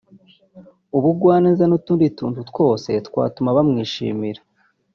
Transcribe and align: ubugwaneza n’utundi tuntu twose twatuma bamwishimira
ubugwaneza 0.97 1.63
n’utundi 1.67 2.07
tuntu 2.17 2.39
twose 2.49 2.89
twatuma 3.07 3.55
bamwishimira 3.57 4.41